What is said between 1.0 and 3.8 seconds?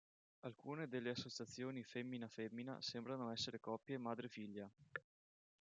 associazioni femmina-femmina sembrano essere